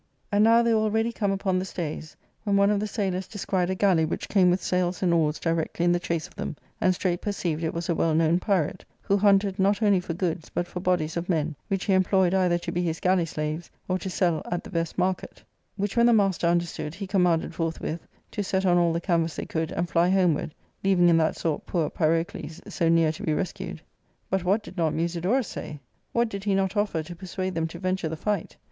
[0.33, 0.33] ARCADIA.—Book I.
[0.33, 2.79] \ r ~^ And now they were already come upon the stays,* when one of
[2.79, 6.25] the sailors descried a galley which came with sails and oars directly in the chase
[6.27, 9.99] of them, and straight perceived it was a well known pirate, who hunted, not only
[9.99, 13.27] for goods, but for bodies of men, which he employed either to be his galley
[13.27, 15.43] slaves or to sell at the best market;
[15.75, 19.45] which when the master understood, he commanded forthwith to set on all the canvas they
[19.45, 23.83] could and fly homeward, leaving in that sort poor Pyrocles, so near to be rescued.
[24.31, 25.79] But what did not Musidorus say?
[26.11, 28.57] What did he not offer to persuade them to venture the fight